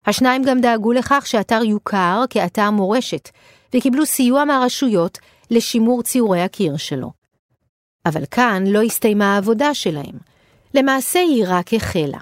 השניים 0.07 0.43
גם 0.43 0.61
דאגו 0.61 0.93
לכך 0.93 1.27
שהאתר 1.27 1.63
יוכר 1.65 2.25
כאתר 2.31 2.71
מורשת, 2.71 3.29
וקיבלו 3.75 4.07
סיוע 4.07 4.45
מהרשויות 4.45 5.19
לשימור 5.51 6.03
ציורי 6.03 6.43
הקיר 6.43 6.77
שלו. 6.77 7.11
אבל 8.07 8.25
כאן 8.31 8.65
לא 8.67 8.83
הסתיימה 8.83 9.35
העבודה 9.35 9.75
שלהם. 9.75 10.19
למעשה 10.75 11.21
היא 11.21 11.45
רק 11.49 11.75
החלה. 11.75 12.19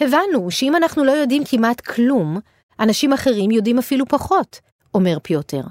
הבנו 0.00 0.50
שאם 0.50 0.76
אנחנו 0.76 1.04
לא 1.04 1.12
יודעים 1.12 1.42
כמעט 1.44 1.80
כלום, 1.80 2.38
אנשים 2.80 3.12
אחרים 3.12 3.50
יודעים 3.50 3.78
אפילו 3.78 4.06
פחות, 4.06 4.60
אומר 4.94 5.18
פיוטר. 5.22 5.62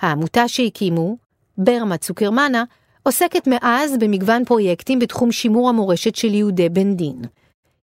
העמותה 0.00 0.48
שהקימו, 0.48 1.16
ברמה 1.58 1.96
צוקרמנה, 1.96 2.64
עוסקת 3.02 3.46
מאז 3.46 3.98
במגוון 3.98 4.44
פרויקטים 4.44 4.98
בתחום 4.98 5.32
שימור 5.32 5.68
המורשת 5.68 6.14
של 6.14 6.34
יהודי 6.34 6.68
בן 6.68 6.94
דין. 6.94 7.22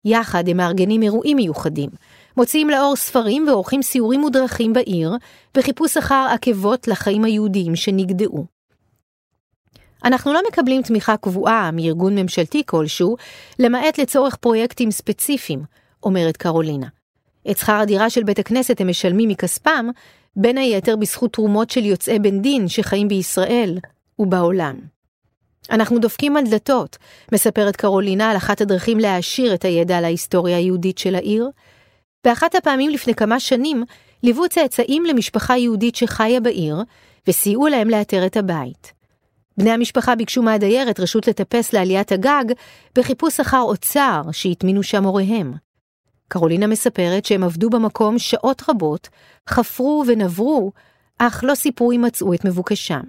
יחד 0.06 0.50
הם 0.50 0.58
מארגנים 0.58 1.02
אירועים 1.02 1.38
מיוחדים, 1.38 1.90
מוציאים 2.38 2.70
לאור 2.70 2.96
ספרים 2.96 3.48
ועורכים 3.48 3.82
סיורים 3.82 4.20
מודרכים 4.20 4.74
בעיר, 4.74 5.12
בחיפוש 5.54 5.98
אחר 5.98 6.28
עקבות 6.34 6.88
לחיים 6.88 7.24
היהודיים 7.24 7.76
שנגדעו. 7.76 8.46
אנחנו 10.06 10.34
לא 10.34 10.42
מקבלים 10.48 10.82
תמיכה 10.82 11.18
קבועה 11.18 11.72
מארגון 11.72 12.18
ממשלתי 12.18 12.64
כלשהו, 12.66 13.16
למעט 13.60 14.00
לצורך 14.00 14.36
פרויקטים 14.36 14.92
ספציפיים, 14.92 15.62
אומרת 16.04 16.38
קרולינה. 16.38 16.88
את 17.52 17.58
שכר 17.58 17.74
הדירה 17.74 18.10
של 18.10 18.24
בית 18.24 18.40
הכנסת 18.40 18.82
הם 18.82 18.90
משלמים 18.90 19.30
מכספם, 19.30 19.90
בין 20.36 20.58
היתר 20.58 20.96
בזכות 20.96 21.34
תרומות 21.34 21.70
של 21.70 21.86
יוצאי 21.86 22.20
בן 22.20 22.42
דין 22.42 22.68
שחיים 22.68 23.08
בישראל 23.08 23.78
ובעולם. 24.20 24.76
אנחנו 25.72 26.00
דופקים 26.00 26.38
על 26.38 26.44
דלתות, 26.50 26.98
מספרת 27.32 27.76
קרולינה 27.76 28.32
על 28.32 28.38
אחת 28.38 28.62
הדרכים 28.62 29.00
להעשיר 29.00 29.54
את 29.54 29.66
הידע 29.66 29.98
על 29.98 30.06
ההיסטוריה 30.06 30.58
היהודית 30.58 30.98
של 30.98 31.16
העיר. 31.16 31.50
באחת 32.24 32.56
הפעמים 32.56 32.92
לפני 32.92 33.16
כמה 33.16 33.40
שנים, 33.40 33.84
ליוו 34.24 34.50
צאצאים 34.50 35.06
למשפחה 35.06 35.58
יהודית 35.58 35.96
שחיה 35.96 36.40
בעיר, 36.40 36.84
וסייעו 37.28 37.68
להם 37.68 37.90
לאתר 37.90 38.26
את 38.26 38.38
הבית. 38.38 38.94
בני 39.58 39.72
המשפחה 39.72 40.16
ביקשו 40.16 40.42
מהדיירת 40.42 41.00
רשות 41.00 41.28
לטפס 41.28 41.74
לעליית 41.74 42.12
הגג, 42.12 42.46
בחיפוש 42.96 43.40
אחר 43.40 43.62
אוצר 43.62 44.22
שהטמינו 44.32 44.84
שם 44.84 45.04
הוריהם. 45.04 45.54
קרולינה 46.30 46.68
מספרת 46.68 47.26
שהם 47.26 47.44
עבדו 47.44 47.70
במקום 47.70 48.20
שעות 48.20 48.62
רבות, 48.70 49.10
חפרו 49.50 50.04
ונברו, 50.08 50.72
אך 51.18 51.44
לא 51.48 51.56
סיפרו 51.56 51.92
אם 51.92 52.02
מצאו 52.02 52.34
את 52.34 52.46
מבוקשם. 52.46 53.02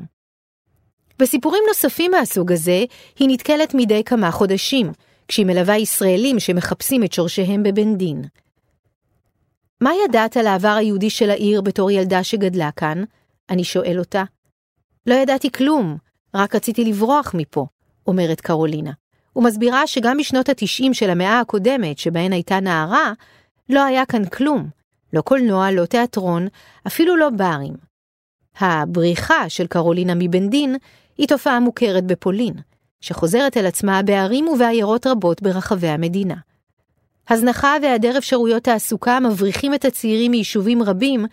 בסיפורים 1.19 1.63
נוספים 1.69 2.11
מהסוג 2.11 2.53
הזה, 2.53 2.85
היא 3.19 3.29
נתקלת 3.29 3.75
מדי 3.75 4.05
כמה 4.05 4.31
חודשים, 4.31 4.93
כשהיא 5.29 5.47
מלווה 5.47 5.77
ישראלים 5.77 6.41
שמחפשים 6.41 7.05
את 7.05 7.13
שורשיהם 7.13 7.63
בבן 7.63 7.97
דין. 7.97 8.25
מה 9.81 9.91
ידעת 10.05 10.37
על 10.37 10.47
העבר 10.47 10.69
היהודי 10.79 11.11
של 11.11 11.31
העיר 11.31 11.61
בתור 11.61 11.91
ילדה 11.91 12.25
שגדלה 12.25 12.71
כאן? 12.77 13.05
אני 13.51 13.65
שואל 13.65 13.99
אותה. 13.99 14.25
לא 15.07 15.15
ידעתי 15.15 15.53
כלום, 15.53 15.97
רק 16.35 16.55
רציתי 16.55 16.85
לברוח 16.85 17.35
מפה, 17.35 17.67
אומרת 18.07 18.41
קרולינה. 18.41 18.93
ומסבירה 19.37 19.87
שגם 19.87 20.17
בשנות 20.17 20.49
התשעים 20.49 20.95
של 20.95 21.11
המאה 21.11 21.41
הקודמת, 21.41 21.99
שבהן 21.99 22.33
הייתה 22.33 22.61
נערה, 22.61 23.13
לא 23.69 23.85
היה 23.85 24.07
כאן 24.07 24.25
כלום. 24.25 24.69
לא 25.13 25.21
קולנוע, 25.21 25.71
לא 25.71 25.87
תיאטרון, 25.87 26.49
אפילו 26.87 27.17
לא 27.17 27.31
ברים. 27.31 27.75
הבריחה 28.59 29.49
של 29.49 29.67
קרולינה 29.67 30.15
מבן 30.15 30.49
דין 30.49 30.77
היא 31.19 31.29
תופעה 31.29 31.61
מוכרת 31.61 32.05
בפולין, 32.05 32.55
שחוזרת 33.01 33.57
על 33.57 33.67
עצמה 33.67 34.03
בערים 34.03 34.49
ובעיירות 34.49 35.07
רבות 35.07 35.43
ברחבי 35.43 35.89
המדינה. 35.89 36.35
הזנחה 37.29 37.77
והיעדר 37.83 38.19
אפשרויות 38.19 38.63
תעסוקה 38.63 39.21
מבריחים 39.21 39.75
את 39.75 39.85
הצעירים 39.85 40.31
מיישובים 40.31 40.83
רבים 40.83 41.27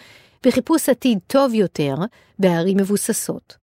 בחיפוש 0.45 0.89
עתיד 0.89 1.19
טוב 1.27 1.53
יותר 1.53 1.95
בערים 2.39 2.77
מבוססות. 2.77 3.57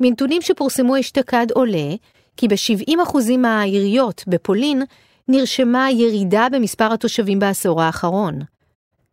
מנתונים 0.00 0.42
שפורסמו 0.42 1.00
אשתקד 1.00 1.46
עולה 1.50 1.94
כי 2.36 2.48
ב-70% 2.48 3.36
מהעיריות 3.38 4.24
בפולין 4.26 4.82
נרשמה 5.28 5.90
ירידה 5.90 6.46
במספר 6.52 6.92
התושבים 6.92 7.38
בעשור 7.38 7.82
האחרון. 7.82 8.40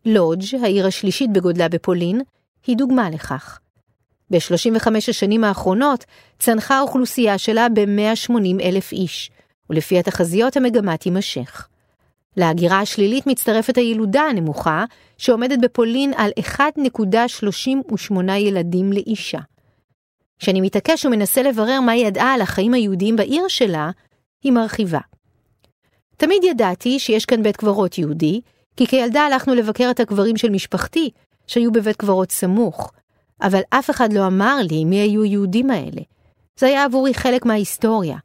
לודג', 0.06 0.56
העיר 0.64 0.88
השלישית 0.88 1.34
בגודלה 1.34 1.70
בפולין, 1.70 2.22
היא 2.68 2.78
דוגמה 2.78 3.10
לכך. 3.10 3.60
ב-35 4.32 4.88
השנים 5.10 5.44
האחרונות 5.44 6.06
צנחה 6.40 6.78
האוכלוסייה 6.78 7.38
שלה 7.38 7.68
ב-180 7.70 8.62
אלף 8.64 8.92
איש, 8.92 9.32
ולפי 9.70 10.00
התחזיות 10.00 10.58
המגמה 10.58 10.98
תימשך. 10.98 11.68
להגירה 12.38 12.80
השלילית 12.80 13.28
מצטרפת 13.28 13.78
הילודה 13.78 14.22
הנמוכה, 14.22 14.86
שעומדת 15.18 15.60
בפולין 15.62 16.14
על 16.18 16.32
1.38 16.40 18.32
ילדים 18.32 18.94
לאישה. 18.94 19.40
כשאני 20.42 20.62
מתעקש 20.62 21.06
ומנסה 21.06 21.42
לברר 21.42 21.80
מה 21.82 21.92
היא 21.92 22.08
ידעה 22.08 22.34
על 22.34 22.42
החיים 22.42 22.74
היהודיים 22.74 23.16
בעיר 23.16 23.48
שלה, 23.48 23.92
היא 24.44 24.52
מרחיבה. 24.52 25.00
תמיד 26.18 26.44
ידעתי 26.44 27.00
שיש 27.00 27.26
כאן 27.26 27.44
בית 27.44 27.58
קברות 27.58 27.98
יהודי, 27.98 28.42
כי 28.78 28.88
כילדה 28.88 29.22
הלכנו 29.22 29.56
לבקר 29.56 29.88
את 29.92 30.00
הקברים 30.00 30.38
של 30.38 30.50
משפחתי, 30.50 31.10
שהיו 31.48 31.72
בבית 31.72 31.96
קברות 31.96 32.32
סמוך, 32.32 32.92
אבל 33.42 33.62
אף 33.70 33.90
אחד 33.90 34.14
לא 34.14 34.28
אמר 34.28 34.56
לי 34.70 34.86
מי 34.86 34.96
היו 34.96 35.24
היהודים 35.24 35.70
האלה, 35.70 36.02
זה 36.60 36.68
היה 36.68 36.84
עבורי 36.84 37.14
חלק 37.14 37.46
מההיסטוריה, 37.46 38.18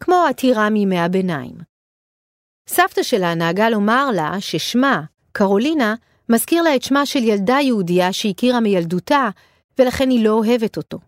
כמו 0.00 0.24
עתירה 0.28 0.70
מימי 0.70 0.98
הביניים. 0.98 1.54
סבתא 2.68 3.02
שלה 3.02 3.34
נהגה 3.34 3.70
לומר 3.70 4.10
לה 4.10 4.40
ששמה, 4.40 5.02
קרולינה, 5.32 5.94
מזכיר 6.28 6.62
לה 6.62 6.76
את 6.76 6.82
שמה 6.82 7.06
של 7.06 7.24
ילדה 7.24 7.58
יהודייה 7.62 8.12
שהכירה 8.12 8.60
מילדותה, 8.60 9.28
ולכן 9.78 10.10
היא 10.10 10.24
לא 10.24 10.32
אוהבת 10.32 10.76
אותו. 10.76 11.07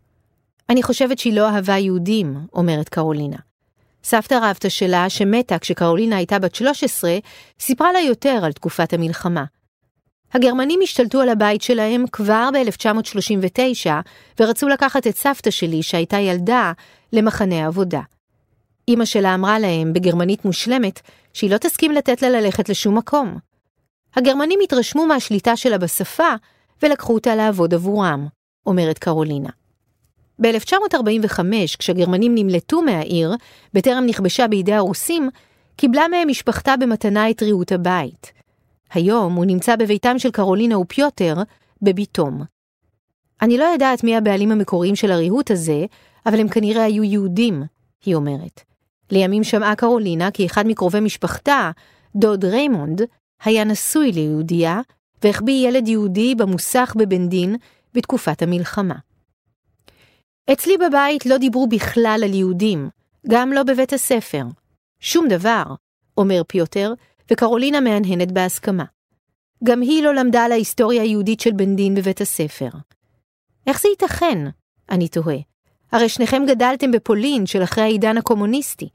אני 0.70 0.82
חושבת 0.82 1.18
שהיא 1.18 1.32
לא 1.32 1.48
אהבה 1.48 1.76
יהודים, 1.76 2.36
אומרת 2.52 2.88
קרולינה. 2.88 3.36
סבתא 4.04 4.38
רבתא 4.42 4.68
שלה, 4.68 5.10
שמתה 5.10 5.58
כשקרולינה 5.58 6.16
הייתה 6.16 6.38
בת 6.38 6.54
13, 6.54 7.18
סיפרה 7.60 7.92
לה 7.92 8.00
יותר 8.00 8.40
על 8.44 8.52
תקופת 8.52 8.92
המלחמה. 8.92 9.44
הגרמנים 10.32 10.80
השתלטו 10.82 11.20
על 11.20 11.28
הבית 11.28 11.62
שלהם 11.62 12.04
כבר 12.12 12.48
ב-1939, 12.52 13.90
ורצו 14.40 14.68
לקחת 14.68 15.06
את 15.06 15.16
סבתא 15.16 15.50
שלי, 15.50 15.82
שהייתה 15.82 16.18
ילדה, 16.18 16.72
למחנה 17.12 17.64
העבודה. 17.64 18.00
אמא 18.88 19.04
שלה 19.04 19.34
אמרה 19.34 19.58
להם, 19.58 19.92
בגרמנית 19.92 20.44
מושלמת, 20.44 21.00
שהיא 21.32 21.50
לא 21.50 21.58
תסכים 21.58 21.92
לתת 21.92 22.22
לה 22.22 22.30
ללכת 22.30 22.68
לשום 22.68 22.98
מקום. 22.98 23.38
הגרמנים 24.16 24.58
התרשמו 24.64 25.06
מהשליטה 25.06 25.56
שלה 25.56 25.78
בשפה, 25.78 26.34
ולקחו 26.82 27.14
אותה 27.14 27.34
לעבוד 27.34 27.74
עבורם, 27.74 28.26
אומרת 28.66 28.98
קרולינה. 28.98 29.59
ב-1945, 30.40 31.40
כשהגרמנים 31.78 32.34
נמלטו 32.34 32.82
מהעיר, 32.82 33.34
בטרם 33.74 34.04
נכבשה 34.06 34.48
בידי 34.48 34.72
הרוסים, 34.72 35.30
קיבלה 35.76 36.08
מהם 36.08 36.28
משפחתה 36.28 36.76
במתנה 36.76 37.30
את 37.30 37.42
ריהוט 37.42 37.72
הבית. 37.72 38.32
היום 38.92 39.34
הוא 39.34 39.44
נמצא 39.44 39.76
בביתם 39.76 40.18
של 40.18 40.30
קרולינה 40.30 40.78
ופיוטר, 40.78 41.34
בביתם. 41.82 42.42
אני 43.42 43.58
לא 43.58 43.64
יודעת 43.64 44.04
מי 44.04 44.16
הבעלים 44.16 44.52
המקוריים 44.52 44.96
של 44.96 45.12
הריהוט 45.12 45.50
הזה, 45.50 45.84
אבל 46.26 46.40
הם 46.40 46.48
כנראה 46.48 46.84
היו 46.84 47.04
יהודים, 47.04 47.62
היא 48.04 48.14
אומרת. 48.14 48.60
לימים 49.10 49.44
שמעה 49.44 49.74
קרולינה 49.74 50.30
כי 50.30 50.46
אחד 50.46 50.66
מקרובי 50.66 51.00
משפחתה, 51.00 51.70
דוד 52.16 52.44
ריימונד, 52.44 53.02
היה 53.44 53.64
נשוי 53.64 54.12
ליהודייה, 54.12 54.80
והחביא 55.24 55.68
ילד 55.68 55.88
יהודי 55.88 56.34
במוסך 56.34 56.94
בבנדין 56.98 57.56
בתקופת 57.94 58.42
המלחמה. 58.42 58.94
אצלי 60.52 60.76
בבית 60.78 61.26
לא 61.26 61.38
דיברו 61.38 61.66
בכלל 61.66 62.20
על 62.24 62.34
יהודים, 62.34 62.88
גם 63.28 63.52
לא 63.52 63.62
בבית 63.62 63.92
הספר. 63.92 64.42
שום 65.00 65.28
דבר, 65.28 65.62
אומר 66.18 66.42
פיוטר, 66.48 66.92
וקרולינה 67.30 67.80
מהנהנת 67.80 68.32
בהסכמה. 68.32 68.84
גם 69.64 69.80
היא 69.80 70.02
לא 70.02 70.14
למדה 70.14 70.44
על 70.44 70.52
ההיסטוריה 70.52 71.02
היהודית 71.02 71.40
של 71.40 71.50
בנדין 71.52 71.94
בבית 71.94 72.20
הספר. 72.20 72.68
איך 73.66 73.80
זה 73.80 73.88
ייתכן? 73.88 74.38
אני 74.90 75.08
תוהה. 75.08 75.36
הרי 75.92 76.08
שניכם 76.08 76.42
גדלתם 76.48 76.90
בפולין 76.90 77.46
של 77.46 77.62
אחרי 77.62 77.84
העידן 77.84 78.18
הקומוניסטי. 78.18 78.88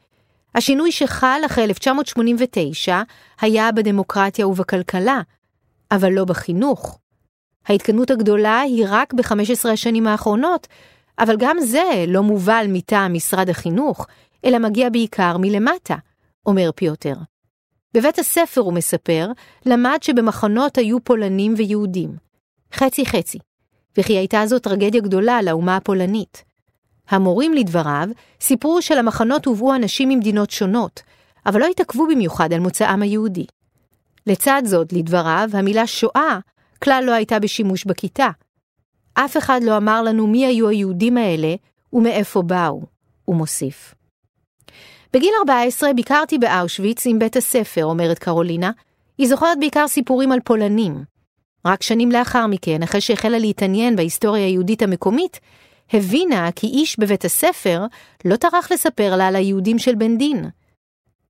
השינוי 0.56 0.92
שחל 0.92 1.42
אחרי 1.46 1.64
1989 1.64 3.02
היה 3.42 3.72
בדמוקרטיה 3.72 4.48
ובכלכלה, 4.48 5.22
אבל 5.92 6.12
לא 6.12 6.26
בחינוך. 6.26 7.00
ההתקדמות 7.68 8.12
הגדולה 8.12 8.60
היא 8.60 8.86
רק 8.90 9.14
ב-15 9.14 9.70
השנים 9.70 10.08
האחרונות, 10.08 10.68
אבל 11.20 11.36
גם 11.40 11.58
זה 11.60 12.06
לא 12.08 12.24
מובל 12.24 12.66
מטעם 12.70 13.14
משרד 13.14 13.50
החינוך, 13.50 14.08
אלא 14.46 14.60
מגיע 14.60 14.90
בעיקר 14.90 15.38
מלמטה, 15.38 15.96
אומר 16.46 16.70
פיוטר. 16.76 17.16
בבית 17.94 18.20
הספר, 18.20 18.62
הוא 18.62 18.74
מספר, 18.74 19.32
למד 19.66 19.98
שבמחנות 20.02 20.78
היו 20.78 21.04
פולנים 21.04 21.54
ויהודים. 21.58 22.16
חצי 22.74 23.06
חצי, 23.06 23.38
וכי 23.98 24.14
הייתה 24.14 24.46
זו 24.46 24.60
טרגדיה 24.60 25.02
גדולה 25.02 25.42
לאומה 25.42 25.76
הפולנית. 25.76 26.44
המורים, 27.10 27.54
לדבריו, 27.54 28.08
סיפרו 28.42 28.82
שלמחנות 28.82 29.46
הובאו 29.46 29.76
אנשים 29.76 30.10
ממדינות 30.10 30.52
שונות, 30.52 31.02
אבל 31.46 31.60
לא 31.60 31.66
התעכבו 31.66 32.08
במיוחד 32.08 32.54
על 32.54 32.60
מוצאם 32.60 33.02
היהודי. 33.02 33.46
לצד 34.28 34.62
זאת, 34.66 34.94
לדבריו, 34.94 35.50
המילה 35.54 35.88
שואה 35.88 36.40
כלל 36.84 37.04
לא 37.08 37.12
הייתה 37.12 37.40
בשימוש 37.40 37.86
בכיתה. 37.86 38.30
אף 39.16 39.38
אחד 39.38 39.60
לא 39.64 39.78
אמר 39.78 40.02
לנו 40.02 40.28
מי 40.28 40.46
היו 40.46 40.70
היהודים 40.70 41.18
האלה 41.18 41.56
ומאיפה 41.94 42.42
באו, 42.42 42.82
הוא 43.26 43.36
מוסיף. 43.36 43.96
בגיל 45.14 45.32
14 45.40 45.94
ביקרתי 45.94 46.38
באושוויץ 46.38 47.06
עם 47.06 47.20
בית 47.20 47.36
הספר, 47.36 47.86
אומרת 47.86 48.20
קרולינה. 48.20 48.72
היא 49.18 49.28
זוכרת 49.28 49.60
בעיקר 49.60 49.88
סיפורים 49.88 50.32
על 50.32 50.40
פולנים. 50.40 51.04
רק 51.66 51.84
שנים 51.84 52.12
לאחר 52.12 52.48
מכן, 52.48 52.84
אחרי 52.84 53.02
שהחלה 53.02 53.40
להתעניין 53.40 53.96
בהיסטוריה 53.96 54.46
היהודית 54.46 54.82
המקומית, 54.82 55.40
הבינה 55.94 56.50
כי 56.56 56.68
איש 56.68 57.00
בבית 57.00 57.26
הספר 57.26 57.86
לא 58.26 58.36
טרח 58.36 58.72
לספר 58.72 59.16
לה 59.16 59.28
על 59.28 59.36
היהודים 59.36 59.80
של 59.80 59.96
בן 59.96 60.18
דין. 60.18 60.50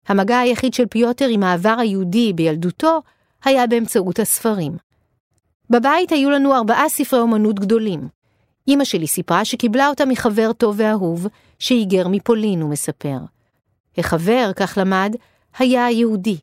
המגע 0.07 0.39
היחיד 0.39 0.73
של 0.73 0.85
פיוטר 0.85 1.27
עם 1.27 1.43
העבר 1.43 1.75
היהודי 1.79 2.33
בילדותו 2.33 3.01
היה 3.43 3.67
באמצעות 3.67 4.19
הספרים. 4.19 4.84
בבית 5.69 6.11
היו 6.11 6.29
לנו 6.29 6.55
ארבעה 6.55 6.89
ספרי 6.89 7.19
אומנות 7.19 7.59
גדולים. 7.59 8.07
אמא 8.67 8.83
שלי 8.83 9.07
סיפרה 9.07 9.45
שקיבלה 9.45 9.87
אותה 9.87 10.05
מחבר 10.05 10.53
טוב 10.53 10.75
ואהוב, 10.77 11.27
שהיגר 11.59 12.07
מפולין, 12.07 12.61
הוא 12.61 12.69
מספר. 12.69 13.17
החבר, 13.97 14.51
כך 14.55 14.77
למד, 14.81 15.15
היה 15.59 15.85
היהודי, 15.85 16.37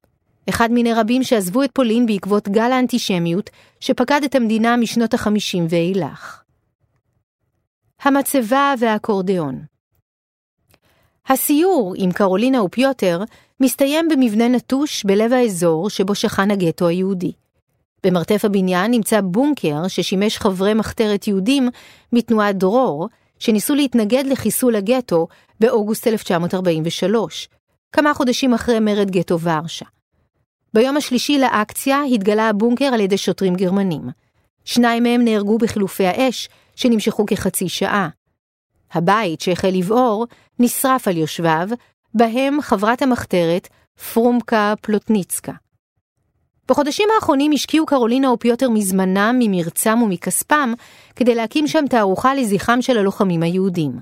אחד 0.49 0.73
מיני 0.73 0.93
רבים 0.93 1.23
שעזבו 1.23 1.63
את 1.63 1.71
פולין 1.73 2.07
בעקבות 2.07 2.49
גל 2.49 2.73
האנטישמיות 2.73 3.51
שפקד 3.81 4.21
את 4.25 4.35
המדינה 4.35 4.77
משנות 4.77 5.15
החמישים 5.15 5.67
ואילך. 5.71 6.43
המצבה 8.03 8.75
והאקורדיאון 8.79 9.65
הסיור 11.29 11.95
עם 11.97 12.13
קרולינה 12.13 12.63
ופיוטר 12.63 13.23
מסתיים 13.61 14.09
במבנה 14.09 14.49
נטוש 14.49 15.05
בלב 15.05 15.33
האזור 15.33 15.91
שבו 15.91 16.15
שכן 16.15 16.51
הגטו 16.51 16.89
היהודי. 16.89 17.33
במרתף 18.07 18.45
הבניין 18.45 18.91
נמצא 18.91 19.21
בונקר 19.21 19.89
ששימש 19.89 20.39
חברי 20.39 20.75
מחתרת 20.75 21.29
יהודים 21.29 21.69
מתנועת 22.13 22.57
דרור, 22.59 23.09
שניסו 23.39 23.75
להתנגד 23.75 24.25
לחיסול 24.27 24.77
הגטו 24.77 25.27
באוגוסט 25.61 26.07
1943, 26.07 27.49
כמה 27.93 28.15
חודשים 28.15 28.55
אחרי 28.55 28.81
מרד 28.81 29.11
גטו 29.11 29.41
ורשה. 29.41 29.87
ביום 30.75 30.97
השלישי 30.97 31.39
לאקציה 31.39 32.03
התגלה 32.03 32.49
הבונקר 32.49 32.85
על 32.85 33.01
ידי 33.01 33.19
שוטרים 33.19 33.55
גרמנים. 33.55 34.03
שניים 34.65 35.03
מהם 35.03 35.25
נהרגו 35.25 35.59
בחילופי 35.59 36.07
האש, 36.07 36.49
שנמשכו 36.77 37.27
כחצי 37.27 37.69
שעה. 37.69 38.09
הבית 38.93 39.41
שהחל 39.41 39.69
לבעור 39.69 40.27
נשרף 40.59 41.09
על 41.09 41.17
יושביו, 41.17 41.69
בהם 42.15 42.61
חברת 42.61 43.03
המחתרת 43.03 43.69
פרומקה 44.13 44.75
פלוטניצקה. 44.81 45.53
בחודשים 46.69 47.09
האחרונים 47.15 47.53
השקיעו 47.53 47.87
קרולינה 47.87 48.33
ופיוטר 48.33 48.71
מזמנם, 48.71 49.37
ממרצם 49.39 50.03
ומכספם, 50.03 50.73
כדי 51.17 51.35
להקים 51.35 51.67
שם 51.67 51.85
תערוכה 51.91 52.35
לזכרם 52.35 52.83
של 52.83 52.99
הלוחמים 52.99 53.43
היהודים. 53.43 53.93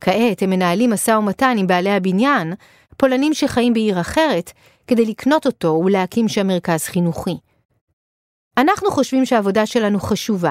כעת 0.00 0.42
הם 0.42 0.50
מנהלים 0.50 0.90
משא 0.90 1.10
ומתן 1.10 1.56
עם 1.58 1.66
בעלי 1.66 1.90
הבניין, 1.90 2.54
פולנים 2.96 3.34
שחיים 3.34 3.74
בעיר 3.74 4.00
אחרת, 4.00 4.52
כדי 4.86 5.06
לקנות 5.06 5.46
אותו 5.46 5.82
ולהקים 5.84 6.28
שם 6.28 6.46
מרכז 6.46 6.84
חינוכי. 6.84 7.36
אנחנו 8.58 8.90
חושבים 8.90 9.26
שהעבודה 9.26 9.66
שלנו 9.66 10.00
חשובה. 10.00 10.50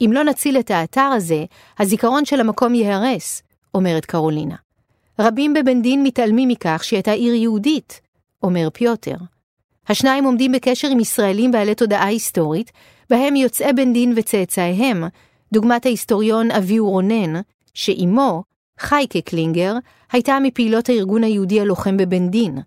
אם 0.00 0.10
לא 0.12 0.24
נציל 0.24 0.58
את 0.58 0.70
האתר 0.70 1.10
הזה, 1.16 1.44
הזיכרון 1.78 2.24
של 2.24 2.40
המקום 2.40 2.74
ייהרס, 2.74 3.42
אומרת 3.74 4.04
קרולינה. 4.04 4.56
רבים 5.18 5.54
בבנדין 5.54 6.02
מתעלמים 6.02 6.48
מכך 6.48 6.84
שהיא 6.84 6.96
הייתה 6.96 7.10
עיר 7.10 7.34
יהודית, 7.34 8.00
אומר 8.42 8.68
פיוטר. 8.72 9.16
השניים 9.88 10.24
עומדים 10.24 10.52
בקשר 10.52 10.88
עם 10.88 11.00
ישראלים 11.00 11.50
בעלי 11.52 11.74
תודעה 11.74 12.06
היסטורית, 12.06 12.72
בהם 13.10 13.36
יוצאי 13.36 13.72
בנדין 13.72 14.12
וצאצאיהם, 14.16 15.04
דוגמת 15.52 15.86
ההיסטוריון 15.86 16.50
אביהו 16.50 16.90
רונן, 16.90 17.40
שאימו, 17.74 18.42
חייקה 18.78 19.20
קלינגר, 19.20 19.74
הייתה 20.12 20.38
מפעילות 20.42 20.88
הארגון 20.88 21.24
היהודי 21.24 21.60
הלוחם 21.60 21.96
בבנדין. 21.96 22.58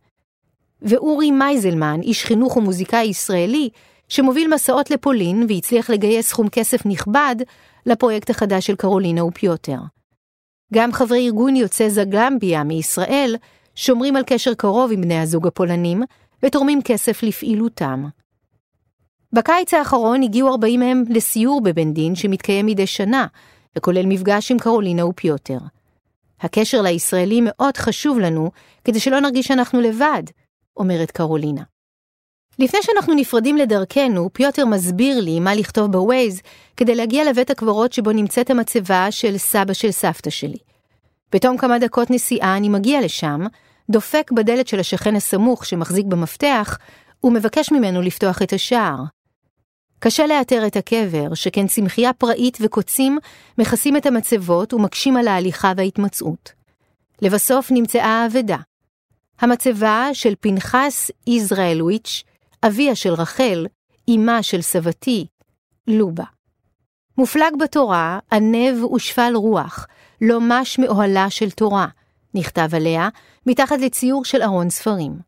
ואורי 0.82 1.32
מייזלמן, 1.32 2.00
איש 2.02 2.26
חינוך 2.26 2.58
ומוזיקאי 2.58 3.06
ישראלי, 3.06 3.70
שמוביל 4.10 4.54
מסעות 4.54 4.92
לפולין 4.92 5.46
והצליח 5.50 5.90
לגייס 5.90 6.30
סכום 6.30 6.50
כסף 6.50 6.86
נכבד 6.86 7.36
לפרויקט 7.86 8.30
החדש 8.30 8.68
של 8.68 8.76
קרולינה 8.76 9.26
ופיוטר. 9.26 9.78
גם 10.74 10.92
חברי 10.92 11.26
ארגון 11.26 11.56
יוצאי 11.56 11.90
זגלמביה 11.90 12.64
מישראל 12.64 13.36
שומרים 13.76 14.16
על 14.16 14.24
קשר 14.26 14.54
קרוב 14.54 14.92
עם 14.92 15.02
בני 15.02 15.20
הזוג 15.20 15.48
הפולנים, 15.48 16.04
ותורמים 16.44 16.82
כסף 16.82 17.24
לפעילותם. 17.24 18.06
בקיץ 19.34 19.74
האחרון 19.74 20.24
הגיעו 20.24 20.50
40 20.50 20.80
מהם 20.80 21.04
לסיור 21.10 21.62
בבן 21.62 21.94
דין 21.94 22.16
שמתקיים 22.16 22.66
מדי 22.66 22.88
שנה, 22.88 23.28
וכולל 23.78 24.06
מפגש 24.06 24.52
עם 24.52 24.60
קרולינה 24.60 25.06
ופיוטר. 25.06 25.58
הקשר 26.42 26.82
לישראלים 26.82 27.44
מאוד 27.48 27.78
חשוב 27.78 28.20
לנו, 28.20 28.52
כדי 28.84 29.00
שלא 29.00 29.20
נרגיש 29.20 29.48
שאנחנו 29.48 29.82
לבד, 29.82 30.24
אומרת 30.78 31.12
קרולינה. 31.12 31.64
לפני 32.60 32.80
שאנחנו 32.84 33.14
נפרדים 33.14 33.58
לדרכנו, 33.58 34.30
פיוטר 34.34 34.66
מסביר 34.66 35.20
לי 35.20 35.40
מה 35.40 35.56
לכתוב 35.56 35.92
בווייז 35.92 36.42
כדי 36.78 36.96
להגיע 36.96 37.30
לבית 37.30 37.50
הקברות 37.50 37.94
שבו 37.94 38.12
נמצאת 38.12 38.50
המצבה 38.50 39.08
של 39.12 39.38
סבא 39.38 39.74
של 39.74 39.92
סבתא 39.92 40.30
שלי. 40.30 40.58
בתום 41.32 41.58
כמה 41.58 41.80
דקות 41.80 42.12
נסיעה 42.12 42.58
אני 42.58 42.70
מגיע 42.70 43.02
לשם, 43.02 43.42
דופק 43.90 44.32
בדלת 44.32 44.68
של 44.68 44.80
השכן 44.80 45.16
הסמוך 45.16 45.66
שמחזיק 45.66 46.06
במפתח, 46.06 46.78
ומבקש 47.24 47.72
ממנו 47.72 48.02
לפתוח 48.02 48.42
את 48.42 48.54
השער. 48.54 48.98
קשה 50.00 50.28
לאתר 50.28 50.68
את 50.68 50.76
הקבר, 50.76 51.34
שכן 51.34 51.68
צמחייה 51.68 52.14
פראית 52.14 52.58
וקוצים 52.62 53.20
מכסים 53.58 53.98
את 53.98 54.06
המצבות 54.06 54.74
ומקשים 54.74 55.18
על 55.18 55.28
ההליכה 55.28 55.72
וההתמצאות. 55.78 56.52
לבסוף 57.22 57.72
נמצאה 57.72 58.24
האבדה. 58.24 58.58
המצבה 59.40 60.10
של 60.14 60.34
פנחס 60.40 61.12
איזראלוויץ', 61.28 62.24
אביה 62.64 62.96
של 62.96 63.14
רחל, 63.14 63.68
אמה 64.10 64.44
של 64.44 64.62
סבתי, 64.62 65.28
לובה. 65.88 66.24
מופלג 67.18 67.52
בתורה, 67.60 68.20
ענב 68.32 68.84
ושפל 68.84 69.34
רוח, 69.36 69.88
לא 70.22 70.40
מש 70.42 70.80
מאוהלה 70.80 71.30
של 71.30 71.52
תורה, 71.52 71.88
נכתב 72.36 72.70
עליה, 72.76 73.10
מתחת 73.46 73.80
לציור 73.80 74.26
של 74.26 74.42
ארון 74.42 74.70
ספרים. 74.70 75.20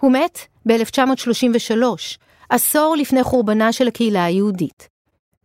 הוא 0.00 0.12
מת 0.12 0.38
ב-1933, 0.66 1.82
עשור 2.50 2.96
לפני 2.98 3.22
חורבנה 3.22 3.72
של 3.72 3.88
הקהילה 3.88 4.24
היהודית. 4.24 4.88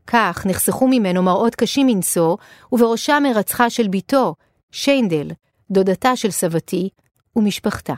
כך 0.08 0.46
נחסכו 0.46 0.88
ממנו 0.88 1.24
מראות 1.24 1.56
קשים 1.56 1.88
מנשוא, 1.88 2.38
ובראשם 2.72 3.24
מרצחה 3.26 3.70
של 3.70 3.88
בתו, 3.88 4.36
שיינדל, 4.72 5.28
דודתה 5.72 6.16
של 6.16 6.32
סבתי, 6.32 6.90
ומשפחתה. 7.36 7.94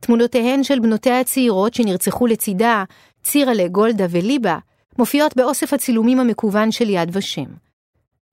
תמונותיהן 0.00 0.64
של 0.64 0.80
בנותיה 0.80 1.20
הצעירות 1.20 1.74
שנרצחו 1.74 2.26
לצידה, 2.26 2.84
צירלה, 3.22 3.68
גולדה 3.68 4.06
וליבה, 4.10 4.58
מופיעות 4.98 5.36
באוסף 5.36 5.72
הצילומים 5.72 6.20
המקוון 6.20 6.72
של 6.72 6.90
יד 6.90 7.10
ושם. 7.12 7.46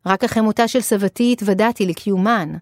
רק 0.06 0.24
אחרי 0.24 0.42
מותה 0.44 0.68
של 0.68 0.82
סבתי 0.82 1.32
התוודעתי 1.34 1.86
לקיומן. 1.86 2.54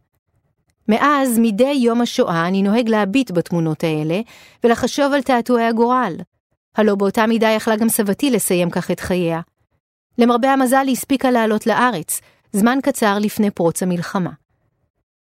מאז, 0.87 1.39
מדי 1.39 1.73
יום 1.73 2.01
השואה 2.01 2.47
אני 2.47 2.61
נוהג 2.61 2.89
להביט 2.89 3.31
בתמונות 3.31 3.83
האלה, 3.83 4.21
ולחשוב 4.63 5.13
על 5.13 5.21
תעתועי 5.21 5.65
הגורל. 5.65 6.15
הלא 6.75 6.95
באותה 6.95 7.27
מידה 7.27 7.49
יכלה 7.49 7.75
גם 7.75 7.89
סבתי 7.89 8.31
לסיים 8.31 8.69
כך 8.69 8.91
את 8.91 8.99
חייה. 8.99 9.41
למרבה 10.17 10.53
המזל 10.53 10.83
היא 10.87 10.93
הספיקה 10.93 11.31
לעלות 11.31 11.67
לארץ, 11.67 12.21
זמן 12.53 12.79
קצר 12.83 13.19
לפני 13.19 13.51
פרוץ 13.51 13.83
המלחמה. 13.83 14.29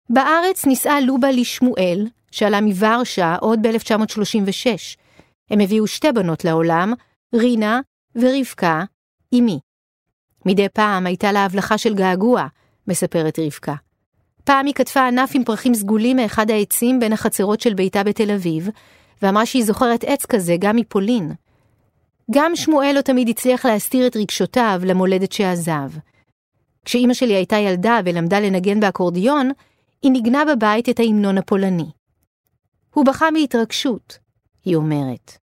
בארץ 0.09 0.65
נישאה 0.65 1.01
לובה 1.01 1.31
לשמואל, 1.31 2.07
שעלה 2.31 2.61
מוורשה 2.61 3.35
עוד 3.35 3.59
ב-1936. 3.67 4.97
הם 5.49 5.59
הביאו 5.59 5.87
שתי 5.87 6.11
בנות 6.11 6.45
לעולם, 6.45 6.93
רינה 7.35 7.81
ורבקה, 8.15 8.83
אמי. 9.33 9.59
מדי 10.45 10.69
פעם 10.69 11.05
הייתה 11.05 11.31
לה 11.31 11.45
הבלחה 11.45 11.77
של 11.77 11.95
געגוע, 11.95 12.47
מספרת 12.87 13.39
רבקה. 13.39 13.73
פעם 14.43 14.65
היא 14.65 14.73
כתבה 14.73 15.07
ענף 15.07 15.31
עם 15.33 15.43
פרחים 15.43 15.73
סגולים 15.73 16.17
מאחד 16.17 16.51
העצים 16.51 16.99
בין 16.99 17.13
החצרות 17.13 17.61
של 17.61 17.73
ביתה 17.73 18.03
בתל 18.03 18.31
אביב, 18.31 18.69
ואמרה 19.21 19.45
שהיא 19.45 19.63
זוכרת 19.63 20.03
עץ 20.03 20.25
כזה 20.25 20.55
גם 20.59 20.75
מפולין. 20.75 21.31
גם 22.31 22.55
שמואל 22.55 22.91
לא 22.95 23.01
תמיד 23.01 23.29
הצליח 23.29 23.65
להסתיר 23.65 24.07
את 24.07 24.15
רגשותיו 24.15 24.81
למולדת 24.85 25.31
שעזב. 25.31 25.89
כשאימא 26.85 27.13
שלי 27.13 27.33
הייתה 27.33 27.57
ילדה 27.57 27.99
ולמדה 28.05 28.39
לנגן 28.39 28.79
באקורדיון, 28.79 29.51
היא 30.01 30.11
ניגנה 30.11 30.43
בבית 30.45 30.89
את 30.89 30.99
ההמנון 30.99 31.37
הפולני. 31.37 31.89
הוא 32.93 33.05
בכה 33.05 33.31
מהתרגשות, 33.31 34.17
היא 34.65 34.75
אומרת. 34.75 35.42